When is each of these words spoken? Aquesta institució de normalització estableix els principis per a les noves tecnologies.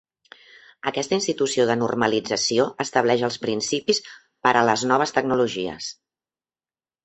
Aquesta 0.91 1.15
institució 1.19 1.65
de 1.71 1.75
normalització 1.81 2.67
estableix 2.85 3.27
els 3.29 3.39
principis 3.45 4.03
per 4.49 4.57
a 4.57 4.67
les 4.73 4.89
noves 4.95 5.17
tecnologies. 5.21 5.95